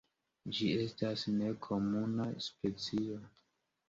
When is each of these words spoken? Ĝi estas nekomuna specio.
Ĝi 0.59 0.69
estas 0.85 1.25
nekomuna 1.33 2.25
specio. 2.47 3.19